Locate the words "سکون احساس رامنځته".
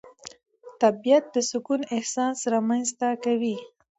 1.49-3.07